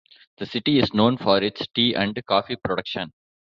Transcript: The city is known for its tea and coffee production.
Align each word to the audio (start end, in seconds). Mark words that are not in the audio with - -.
The 0.39 0.47
city 0.47 0.79
is 0.79 0.95
known 0.95 1.19
for 1.19 1.43
its 1.43 1.67
tea 1.75 1.93
and 1.93 2.19
coffee 2.25 2.55
production. 2.55 3.11